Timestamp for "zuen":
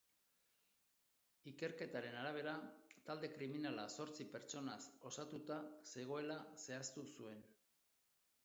7.19-7.47